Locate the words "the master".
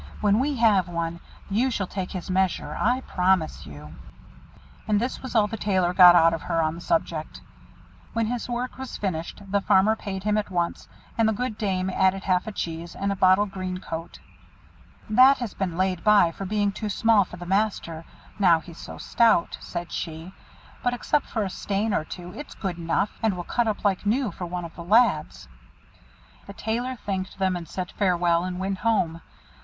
17.37-18.03